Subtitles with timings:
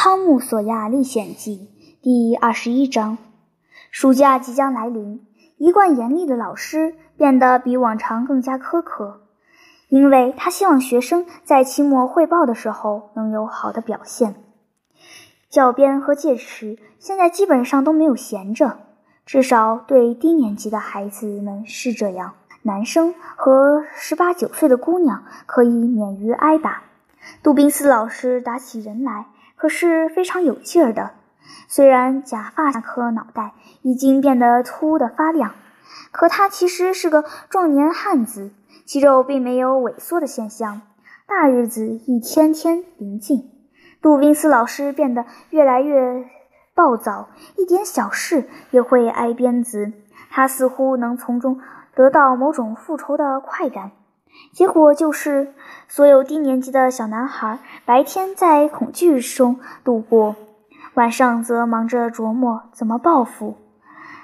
[0.00, 1.68] 汤姆·索亚历险记
[2.00, 3.18] 第二十一章。
[3.90, 9.22] 暑假即将来临，一贯严厉的老师变得比往常更加苛刻，
[9.88, 14.36] 因为他希望学生在期末汇报的时候能有好的表现。
[15.50, 18.78] 教鞭和戒尺现在基本上都没有闲着，
[19.26, 22.34] 至少对低年级的孩子们是这样。
[22.62, 26.84] 男生和十八九岁的姑娘可以免于挨打。
[27.42, 29.26] 杜宾斯老师打起人来
[29.58, 31.10] 可是非常有劲儿的。
[31.68, 35.52] 虽然假发那颗脑袋已经变得秃得发亮，
[36.12, 38.52] 可他其实是个壮年汉子，
[38.86, 40.80] 肌肉并没有萎缩的现象。
[41.26, 43.50] 大日子一天天临近，
[44.00, 46.24] 杜宾斯老师变得越来越
[46.74, 49.92] 暴躁，一点小事也会挨鞭子。
[50.30, 51.60] 他似乎能从中。
[51.94, 53.90] 得到某种复仇的快感，
[54.52, 55.52] 结果就是
[55.88, 60.36] 所有低年级的小男孩白天在恐惧中度过，
[60.94, 63.56] 晚上则忙着琢磨怎么报复。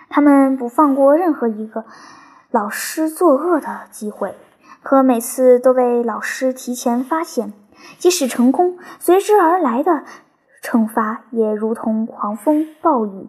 [0.08, 1.84] 他们不放过任何一个
[2.50, 4.34] 老师作恶的机会，
[4.82, 7.52] 可每次都被老师提前发现。
[7.98, 10.04] 即使成功，随之而来的
[10.62, 13.28] 惩罚也如同狂风暴雨。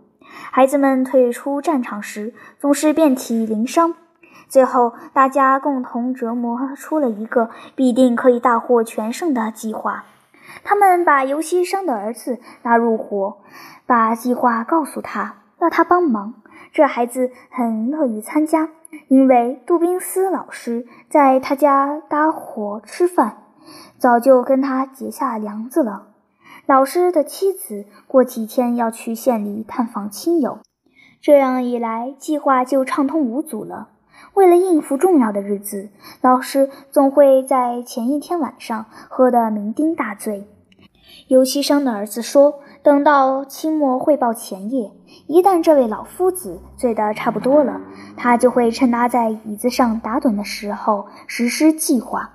[0.52, 3.96] 孩子们退出战场时，总是遍体鳞伤。
[4.56, 10.06] 最后，大家共同折磨出了一个必定可以大获全胜的计划。
[10.64, 13.40] 他们把尤西商的儿子拉入伙，
[13.86, 16.36] 把计划告诉他，要他帮忙。
[16.72, 18.70] 这孩子很乐于参加，
[19.10, 23.40] 因为杜宾斯老师在他家搭伙吃饭，
[23.98, 26.08] 早就跟他结下梁子了。
[26.66, 30.60] 老师的妻子过几天要去县里探访亲友，
[31.20, 33.90] 这样一来，计划就畅通无阻了。
[34.36, 40.46] 为了应付重要的日子，老师总会在前一天晚上喝得酩酊大醉。
[41.30, 44.92] 尤其生的儿子说：“等到期末汇报前夜，
[45.28, 47.80] 一旦这位老夫子醉得差不多了，
[48.18, 52.32] 他就会趁他在椅子上打盹的时候实施计划，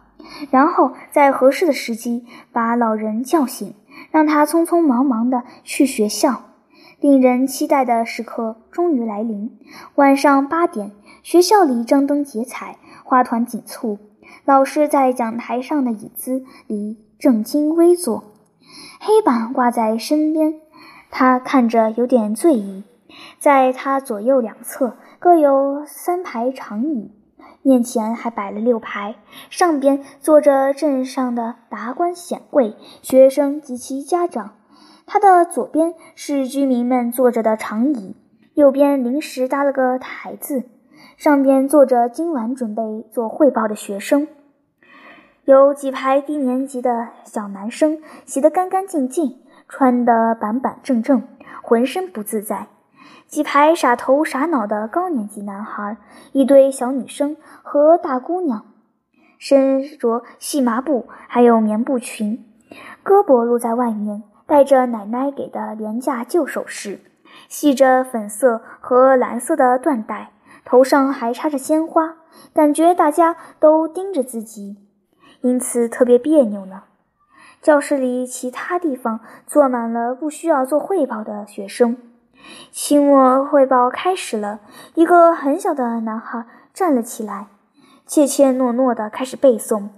[0.51, 3.75] 然后在合适的时机把老人叫醒，
[4.11, 6.45] 让他匆匆忙忙地去学校。
[6.99, 9.59] 令人期待的时刻终于来临，
[9.97, 13.99] 晚上八点。”学校里张灯结彩，花团锦簇。
[14.45, 18.25] 老师在讲台上的椅子里正襟危坐，
[19.01, 20.61] 黑板挂在身边，
[21.11, 22.85] 他看着有点醉意。
[23.39, 27.11] 在他左右两侧各有三排长椅，
[27.63, 29.17] 面前还摆了六排，
[29.51, 34.53] 上边坐着镇上的达官显贵、学生及其家长。
[35.07, 38.15] 他的左边是居民们坐着的长椅，
[38.55, 40.65] 右边临时搭了个台子。
[41.21, 44.27] 上边坐着今晚准备做汇报的学生，
[45.45, 49.39] 有几排低年级的小男生，洗得干干净净，
[49.69, 51.23] 穿得板板正正，
[51.61, 52.69] 浑身不自在；
[53.27, 55.99] 几排傻头傻脑的高年级男孩，
[56.33, 58.65] 一堆小女生和大姑娘，
[59.37, 62.43] 身着细麻布还有棉布裙，
[63.05, 66.99] 胳膊露在外面，戴着奶奶给的廉价旧首饰，
[67.47, 70.31] 系着粉色和蓝色的缎带。
[70.71, 72.15] 头上还插着鲜花，
[72.55, 74.77] 感觉大家都盯着自己，
[75.41, 76.85] 因此特别别扭呢。
[77.61, 81.97] 教室里其他地方坐满了不需要做汇报的学生。
[82.71, 84.61] 期末汇报开始了，
[84.95, 87.49] 一个很小的男孩站了起来，
[88.07, 89.89] 怯怯懦懦地开始背诵。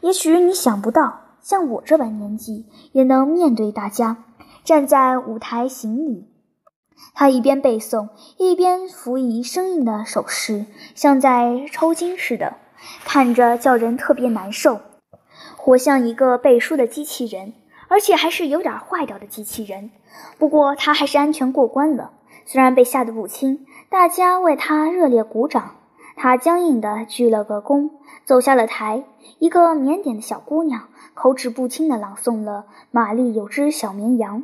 [0.00, 4.16] 也许你想不到，像我这般年纪也能面对大家，
[4.64, 6.26] 站在舞台行礼。
[7.14, 12.54] 他一边背诵，一边扶以生硬的手势，像在抽筋似的，
[13.04, 14.80] 看着叫人特别难受，
[15.56, 17.52] 活像一个背书的机器人，
[17.88, 19.90] 而且还是有点坏掉的机器人。
[20.38, 22.12] 不过他还是安全过关了，
[22.46, 25.74] 虽然被吓得不轻，大家为他热烈鼓掌。
[26.20, 27.90] 他僵硬地鞠了个躬，
[28.24, 29.04] 走下了台。
[29.38, 34.42] 一个腼腆的小姑娘口齿不清地朗诵了《玛丽有只小绵羊》。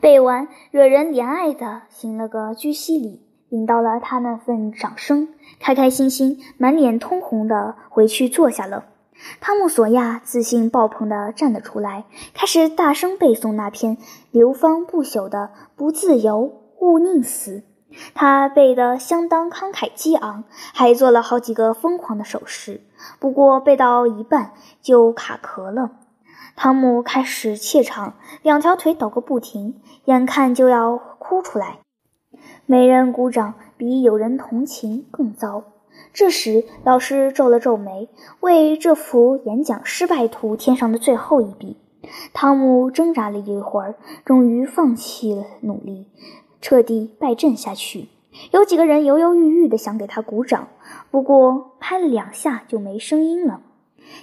[0.00, 5.28] 背完，惹人怜爱的行了个居膝礼，领到了他那份掌声，
[5.60, 8.84] 开开心心、满脸通红的回去坐下了。
[9.40, 12.04] 汤姆·索亚自信爆棚地站了出来，
[12.34, 13.96] 开始大声背诵那篇
[14.30, 17.64] 流芳不朽的“不自由，勿宁死”。
[18.14, 22.82] 他背得相当慷慨激昂，还做了好几个疯狂的手势。
[23.18, 24.52] 不过背到一半
[24.82, 25.90] 就卡壳了。
[26.56, 31.78] 汤姆开始怯场，两条腿抖个不停，眼看就要哭出来。
[32.66, 35.64] 没人鼓掌比有人同情更糟。
[36.12, 38.08] 这时，老师皱了皱眉，
[38.40, 41.76] 为这幅演讲失败图添上的最后一笔。
[42.32, 46.06] 汤姆挣扎了一会儿，终于放弃了努力，
[46.60, 48.08] 彻底败阵下去。
[48.52, 50.68] 有几个人犹犹豫豫地想给他鼓掌，
[51.10, 53.62] 不过拍了两下就没声音了。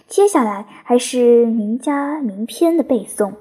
[0.07, 3.31] 接下来还是名家名篇的背诵，《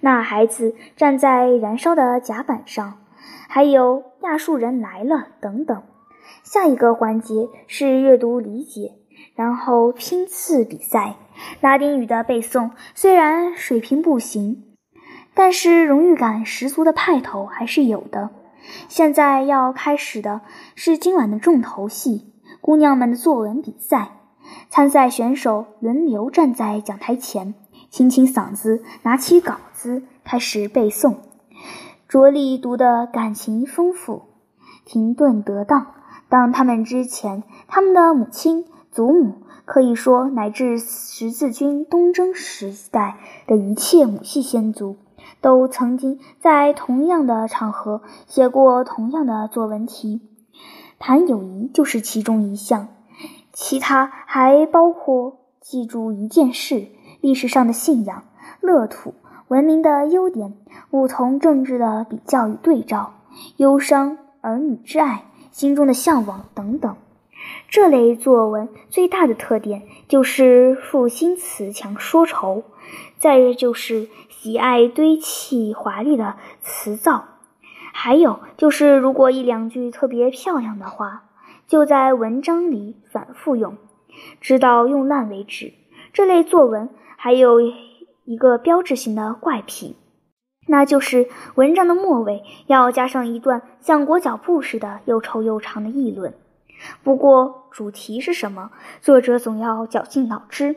[0.00, 2.88] 那孩子站在燃烧的甲板上》，
[3.48, 5.82] 还有《亚述人来了》等等。
[6.42, 8.92] 下一个环节是阅读理解，
[9.34, 11.16] 然后拼字比赛。
[11.60, 14.64] 拉丁语的背诵虽然水平不行，
[15.32, 18.30] 但是荣誉感十足的派头还是有的。
[18.88, 20.42] 现在要开始的
[20.74, 24.19] 是今晚的重头戏——姑娘们的作文比赛。
[24.68, 27.54] 参赛选手轮流站在讲台前，
[27.90, 31.16] 清清嗓子，拿起稿子开始背诵。
[32.08, 34.22] 着力读得感情丰富，
[34.84, 35.86] 停顿得当。
[36.28, 44.96] 当他们之前，他们的母亲、祖母，可以说乃至十字军东征时代的一切母系先祖，
[45.40, 50.20] 都曾经在同样的场合写过同样的作文题，
[50.98, 52.88] 谈友谊就是其中一项。
[53.52, 56.86] 其他还包括记住一件事、
[57.20, 58.24] 历史上的信仰、
[58.60, 59.14] 乐土、
[59.48, 60.54] 文明的优点、
[60.90, 63.14] 不同政治的比较与对照、
[63.56, 66.96] 忧伤、儿女之爱、心中的向往等等。
[67.68, 72.62] 这类作文最大的特点就是赋新词强说愁，
[73.18, 77.24] 再就是喜爱堆砌华丽的词藻，
[77.92, 81.24] 还有就是如果一两句特别漂亮的话。
[81.70, 83.76] 就在文章里反复用，
[84.40, 85.72] 直到用烂为止。
[86.12, 89.94] 这类作文还有一个标志性的怪癖，
[90.66, 96.34] 那就是文章的末尾要加上一段像裹脚布似的又臭又长的议论。
[97.04, 100.74] 不过主题是什么，作者总要绞尽脑汁，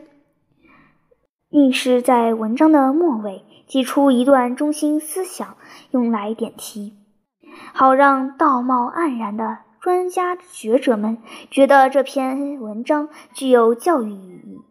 [1.48, 5.56] 硬是在文章的末尾挤出一段中心思想，
[5.90, 6.94] 用来点题，
[7.72, 9.63] 好让道貌岸然的。
[9.84, 11.18] 专家学者们
[11.50, 14.62] 觉得这篇文章具有教育意义。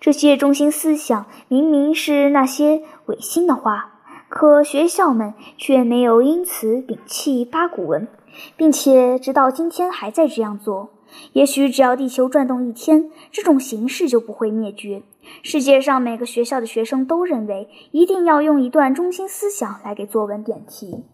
[0.00, 8.08] 这些中心思想明明是那些违心的话，可学校们却没有因此摒弃八股文，
[8.56, 10.90] 并且直到今天还在这样做。
[11.34, 15.04] 也许只要地球转动一天，这种形式就不会灭绝。
[15.44, 21.04] 世界上每个学校的学生都认为，一定要用一段中心思想来给作文点题。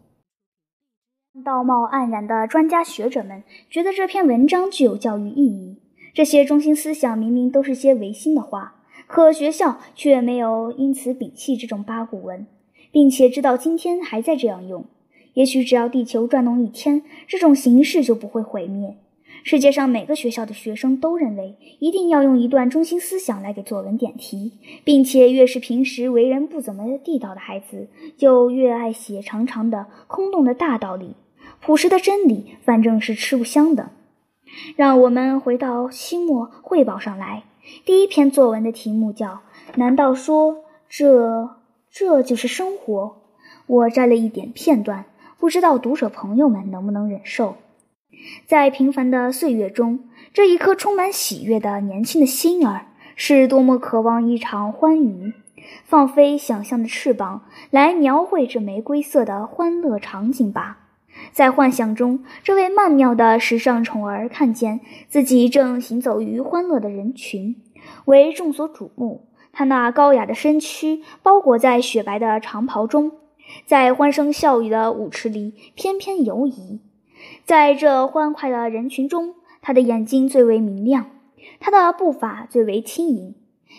[1.42, 5.76] 道貌岸然的专家学者们觉得这篇文章具有教育意义。
[6.14, 8.76] 这些中心思想明明都是些违心的话，
[9.06, 12.46] 可学校却没有因此摒弃这种八股文，
[12.90, 14.84] 并且直到今天还在这样用。
[15.34, 18.96] 也许只要地球转动一天，这种形式就不会毁灭。
[19.44, 24.52] 世界上每个学校的学生都认为，一定要用一段中心思想来给作文点题，
[24.82, 27.86] 并且越是平时为人不怎么地道的孩子，
[28.16, 31.14] 就越爱写长长的、空洞的大道理。
[31.60, 33.90] 朴实的真理，反正是吃不香的。
[34.76, 37.44] 让我们回到期末汇报上来。
[37.84, 39.40] 第一篇作文的题目叫
[39.76, 41.50] “难道说这
[41.90, 43.16] 这就是生活？”
[43.66, 45.04] 我摘了一点片段，
[45.38, 47.56] 不知道读者朋友们能不能忍受。
[48.46, 55.34] 在平凡的岁月中，这一颗充满喜悦的年轻的心儿，是多么渴望一场欢愉，
[55.84, 60.87] 放飞想象的翅膀，来描绘这玫瑰色的欢乐场景吧。
[61.32, 67.56] 在幻想中，这位曼妙的时尚宠儿看见自己正行走于欢乐的人群，
[68.06, 69.28] 为众所瞩目。
[69.52, 73.12] 他那高雅的身躯包裹在雪白的长袍中，
[73.66, 76.80] 在欢声笑语的舞池里翩翩游移。
[77.44, 81.06] 在这欢快的人群中，他的眼睛最为明亮，
[81.58, 83.34] 他的步伐最为轻盈。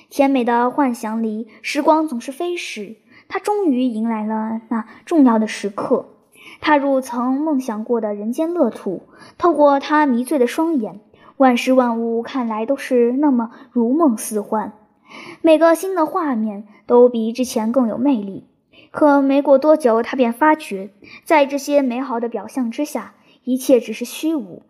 [0.09, 2.97] 甜美的幻想里，时光总是飞逝。
[3.27, 6.18] 他终于迎来了那重要的时刻。
[6.61, 9.03] 踏入曾梦想过的人间乐土，
[9.37, 10.99] 透过他迷醉的双眼，
[11.37, 14.73] 万事万物看来都是那么如梦似幻。
[15.41, 18.45] 每个新的画面都比之前更有魅力。
[18.91, 20.89] 可没过多久，他便发觉，
[21.23, 23.13] 在这些美好的表象之下，
[23.43, 24.63] 一切只是虚无。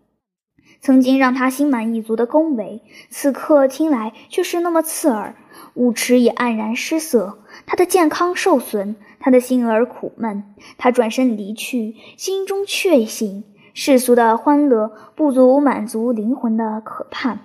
[0.81, 5.35] 曾经让他心满意足的恭维，此刻听来却是那么刺耳。
[5.79, 8.97] 舞池也黯然失色，他的健康受损。
[9.21, 10.43] 他的心儿苦闷，
[10.77, 17.39] 他转身离去，心中确信世俗的欢乐不足满足灵魂的渴盼。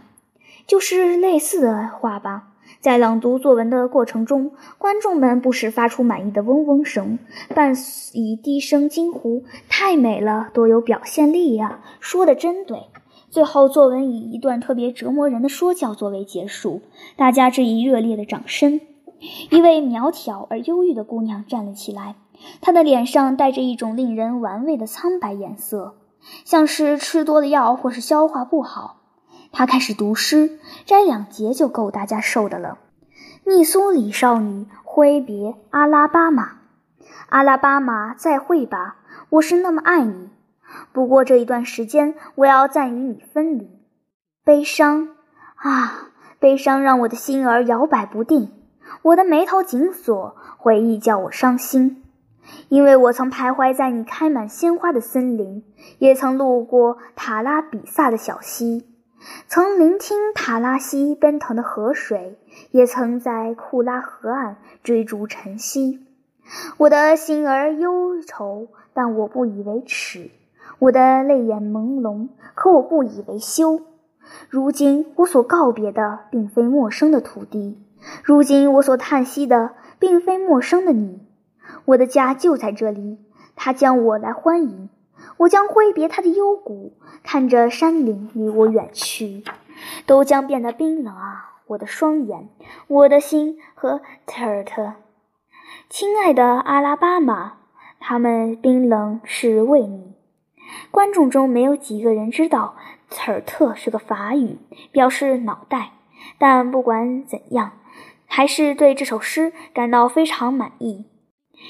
[0.67, 2.49] 就是类似的话吧。
[2.81, 7.19] 在朗读作文的过程中，观众们不时发出满意的嗡嗡声，
[7.55, 7.75] 伴
[8.12, 11.81] 以低声惊呼：“太美了，多有表现力呀！
[12.00, 12.79] 说的真对。”
[13.35, 16.83] 最后，作文以一段特别折磨人的说教作为结束，
[17.17, 18.81] 大家致以热烈的掌声。
[19.50, 22.14] 一位苗条而忧郁的姑娘站了起来，
[22.61, 25.97] 她的脸上带着一种令人玩味的苍白颜色，
[26.45, 28.99] 像是吃多了药或是消化不好。
[29.50, 32.79] 她开始读诗，摘两节就够大家受的了。
[33.43, 36.61] 密苏里少女挥别阿拉巴马，
[37.31, 38.99] 阿拉巴马再会吧，
[39.31, 40.29] 我是那么爱你。
[40.93, 43.71] 不过这一段时间，我要暂与你分离。
[44.45, 45.09] 悲伤
[45.57, 48.50] 啊，悲伤让我的心儿摇摆不定，
[49.02, 52.02] 我的眉头紧锁，回忆叫我伤心。
[52.69, 55.64] 因为我曾徘徊在你开满鲜花的森林，
[55.99, 58.87] 也曾路过塔拉比萨的小溪，
[59.49, 62.38] 曾聆听塔拉西奔腾的河水，
[62.71, 66.07] 也曾在库拉河岸追逐晨曦。
[66.76, 70.31] 我的心儿忧愁，但我不以为耻。
[70.85, 73.81] 我的泪眼朦胧，可我不以为羞。
[74.50, 77.79] 如今我所告别的，并非陌生的土地；
[78.23, 81.23] 如今我所叹息的，并非陌生的你。
[81.87, 83.19] 我的家就在这里，
[83.57, 84.91] 他将我来欢迎。
[85.38, 89.43] 我将挥别他的幽谷，看着山林离我远去，
[90.05, 91.61] 都将变得冰冷啊！
[91.69, 92.50] 我的双眼，
[92.88, 94.93] 我的心和特尔特，
[95.88, 97.55] 亲爱的阿拉巴马，
[97.99, 100.12] 他们冰冷是为你。
[100.90, 102.76] 观众中没有几个人知道。
[103.11, 104.59] 此尔特是个法语，
[104.90, 105.92] 表示脑袋。
[106.38, 107.73] 但不管怎样，
[108.26, 111.04] 还是对这首诗感到非常满意。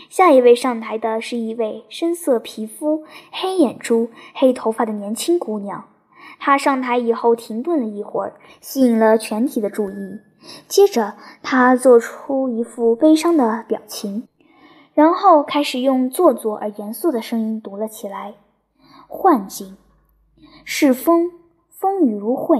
[0.08, 5.84] 下一位上台的是一位深色皮肤、黑眼珠、黑头发的年轻姑娘。
[6.38, 10.20] 她上台以后停顿了一会儿，吸引了全体的注意。
[10.66, 14.28] 接着，她做出一副悲伤的表情，
[14.94, 18.34] 然后开始用做作而严肃的声音读了起来
[19.14, 19.76] ：“幻境。”
[20.66, 21.30] 是风，
[21.70, 22.58] 风雨如晦。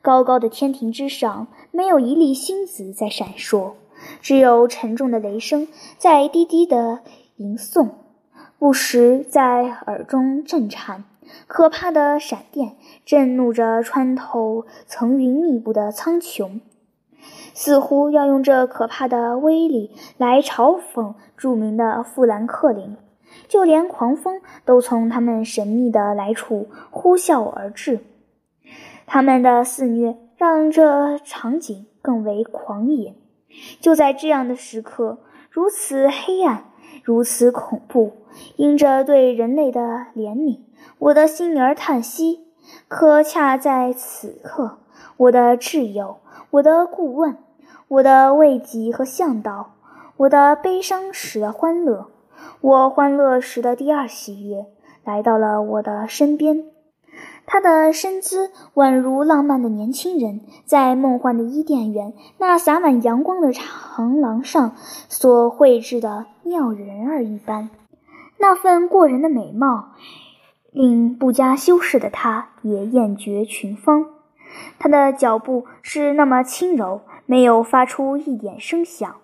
[0.00, 3.72] 高高的天庭之上，没有一粒星子在闪烁，
[4.20, 7.00] 只有沉重的雷声在低低的
[7.36, 7.90] 吟诵，
[8.58, 11.04] 不时在耳中震颤。
[11.46, 16.60] 可怕的闪电震怒着穿透层云密布的苍穹，
[17.54, 22.96] 似乎要用这可怕的威力来嘲讽著名的富兰克林。
[23.48, 28.00] 就连狂风都从他们神秘的来处呼啸而至，
[29.06, 33.14] 他们的肆虐让这场景更为狂野。
[33.80, 35.18] 就在这样的时刻，
[35.50, 36.72] 如此黑暗，
[37.02, 38.12] 如此恐怖，
[38.56, 39.80] 因着对人类的
[40.14, 40.58] 怜悯，
[40.98, 42.44] 我的心儿叹息。
[42.88, 44.78] 可恰在此刻，
[45.18, 46.18] 我的挚友，
[46.50, 47.36] 我的顾问，
[47.88, 49.74] 我的慰藉和向导，
[50.16, 52.06] 我的悲伤时的欢乐。
[52.64, 54.64] 我欢乐时的第二喜悦
[55.04, 56.64] 来到了我的身边，
[57.44, 64.74] 他的身姿宛如浪漫的年轻人在梦幻的伊甸园那洒满阳光的长廊上
[65.10, 67.68] 所绘制的妙人儿一般。
[68.38, 69.90] 那份过人的美貌，
[70.72, 74.06] 令不加修饰的他也艳绝群芳。
[74.78, 79.16] 他的脚步是那么轻柔，没有发出一点声响。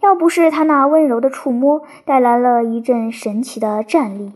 [0.00, 4.32] 要不是他那温柔的触摸带来了一阵神奇的战栗，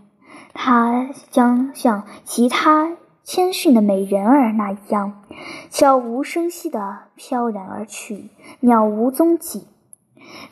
[0.53, 5.23] 他将像其他谦逊的美人儿那一样，
[5.71, 9.67] 悄无声息地飘然而去，渺无踪迹。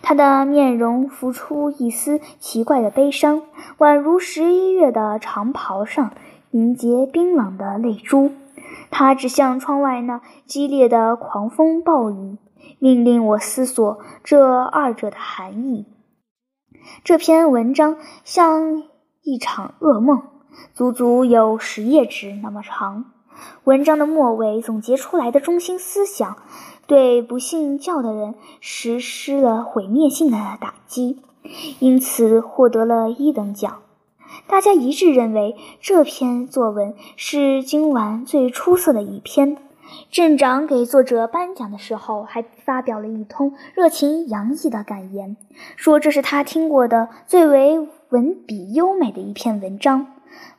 [0.03, 3.43] 他的面容浮出一丝奇怪的悲伤，
[3.79, 6.13] 宛如十一月的长袍上
[6.51, 8.31] 凝结冰冷的泪珠。
[8.91, 12.37] 他指向窗外那激烈的狂风暴雨。
[12.79, 15.87] 命令我思索这二者的含义。
[17.05, 18.85] 这篇文章像
[19.23, 20.23] 一场噩梦，
[20.75, 23.13] 足足有十页纸那么长。
[23.65, 26.37] 文章的末尾总结出来的中心思想，
[26.87, 31.23] 对不信教的人实施了毁灭性的打击，
[31.79, 33.83] 因此获得了一等奖。
[34.47, 39.57] 大家一致认为这篇作文是今晚最出色的一篇。
[40.11, 45.37] 镇长给作者颁奖的时候，还发表了一通热情洋溢的感言，
[45.77, 50.07] 说这是他听过的最为文笔优美的一篇文章。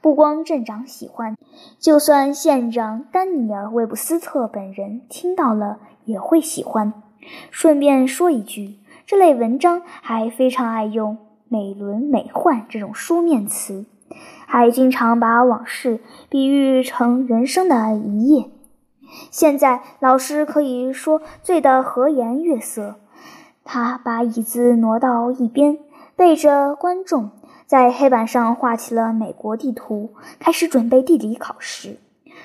[0.02, 1.38] 不光镇长喜欢，
[1.80, 6.94] 就算县长丹尼尔·韦布斯特本人听到了也会喜欢。
[7.52, 13.86] 顺便说一句，这类文章还非常爱用美轮美奂这种书面词，
[14.46, 18.50] 还经常把往事比喻成人生的一页。
[19.30, 22.96] 现在老师可以说醉得和颜悦色，
[23.64, 25.78] 他把椅子挪到一边，
[26.16, 27.32] 背着观众，
[27.66, 31.98] 在黑板上画起了美国地图，开始准备地理考试。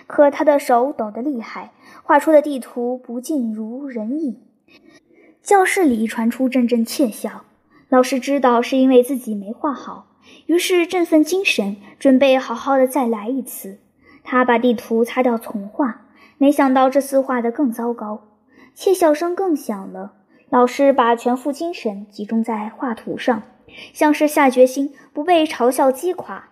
[0.07, 4.41] 可他的手抖得厉害，画出的地图不尽如人意。
[5.43, 7.43] 教室里传出阵阵窃笑。
[7.89, 10.07] 老师知道是因为自己没画好，
[10.47, 13.79] 于是振奋精神，准备好好的再来一次。
[14.25, 16.06] 他把地图擦掉重画，
[16.39, 18.23] 没想到这次画得更糟糕，
[18.75, 20.13] 窃笑声更响了。
[20.51, 23.43] 老师把全副精神集中在画图上，
[23.93, 26.51] 像是下决心不被嘲笑击垮。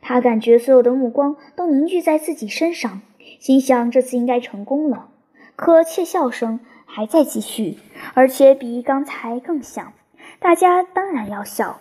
[0.00, 3.02] 他感觉所有的目光都凝聚在自己身上，
[3.40, 5.08] 心想这次应该成功了。
[5.56, 7.78] 可窃笑声还在继续，
[8.14, 9.92] 而且比刚才更响。
[10.38, 11.80] 大家当然要笑。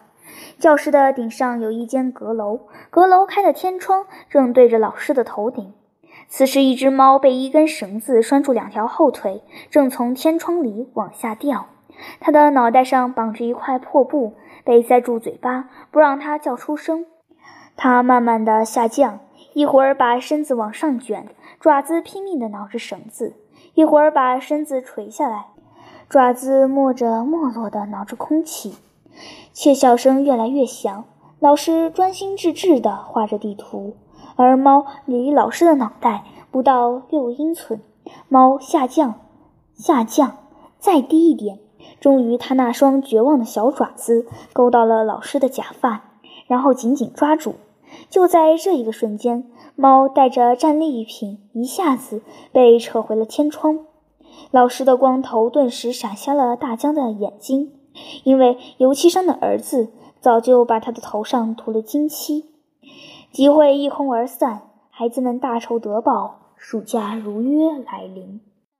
[0.58, 5.74] 教室的顶上有一间阁楼，阁楼开的天窗正对着老师的头顶。
[6.36, 11.68] 此时，一只猫被一根绳子拴住两条后腿，正从天窗里往下掉。
[12.20, 17.06] 它的脑袋上绑着一块破布，被塞住嘴巴，不让它叫出声。
[17.76, 19.20] 它慢慢的下降，
[19.54, 21.28] 一会儿把身子往上卷，
[21.60, 23.34] 爪子拼命地挠着绳子；
[23.76, 25.46] 一会儿把身子垂下来，
[26.10, 28.74] 爪子摸着没落地挠着空气。
[29.52, 31.06] 窃笑声越来越响，
[31.40, 33.96] 老师专心致志地画着地图，
[34.36, 37.82] 而猫离老师的脑袋不到六英寸。
[38.28, 39.16] 猫下降，
[39.76, 40.38] 下降，
[40.80, 41.60] 再低一点，
[42.00, 46.10] 终于，它那双绝望的小爪子勾到了老师的假发。
[46.46, 47.56] 然后紧紧抓住。
[48.10, 52.22] 就在这一个瞬间，猫带着战利品一下子
[52.52, 53.80] 被扯回了天窗。
[54.52, 57.72] 老师的光头顿时闪瞎了大江的眼睛，
[58.24, 62.53] 因为油漆商的儿子早就把他的头上涂了金漆。
[63.34, 64.62] 集会一哄而散，
[64.92, 68.40] 孩子们大仇得报，暑假如约来临。